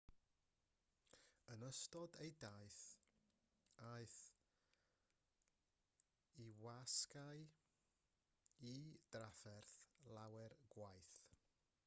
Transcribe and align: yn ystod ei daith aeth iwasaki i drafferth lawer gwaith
yn 1.55 1.65
ystod 1.65 2.15
ei 2.27 2.31
daith 2.43 2.77
aeth 3.89 4.15
iwasaki 6.45 7.43
i 8.71 8.73
drafferth 9.17 9.77
lawer 10.17 10.57
gwaith 10.77 11.21